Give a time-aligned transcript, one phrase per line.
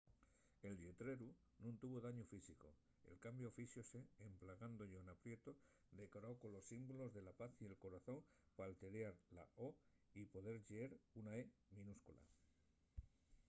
[0.67, 1.27] el lletreru
[1.63, 2.69] nun tuvo dañu físicu;
[3.09, 5.51] el cambiu fíxose emplegando llona prieto
[5.99, 8.19] decorao colos símbolos de la paz y el corazón
[8.55, 9.69] p’alteriar la o”
[10.19, 11.43] y poder lleer una e”
[11.77, 12.25] minúscula